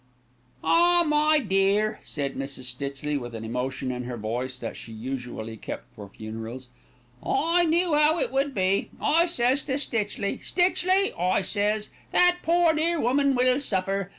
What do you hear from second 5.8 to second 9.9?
for funerals, "I knew 'ow it would be. I says to